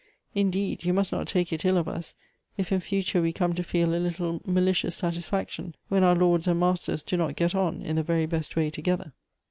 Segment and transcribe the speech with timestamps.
[0.33, 2.15] Indeed, you must not take it ill of us,
[2.57, 6.59] if in future we come to feel a little malicious satisfaction when our lords and
[6.59, 9.13] masters do not get on in the very best way together."